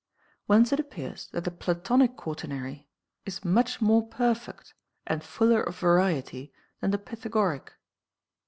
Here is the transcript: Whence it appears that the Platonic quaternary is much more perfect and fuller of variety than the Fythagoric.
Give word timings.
Whence 0.47 0.73
it 0.73 0.79
appears 0.79 1.27
that 1.27 1.43
the 1.43 1.51
Platonic 1.51 2.17
quaternary 2.17 2.87
is 3.23 3.45
much 3.45 3.81
more 3.83 4.01
perfect 4.07 4.73
and 5.05 5.23
fuller 5.23 5.61
of 5.61 5.77
variety 5.77 6.51
than 6.79 6.89
the 6.89 6.97
Fythagoric. 6.97 7.73